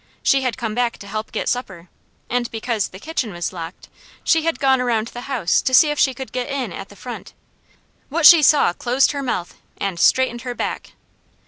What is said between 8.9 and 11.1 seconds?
her mouth, and straightened her back.